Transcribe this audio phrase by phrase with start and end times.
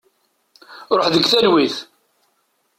[0.97, 1.77] Ruḥ deg talwit.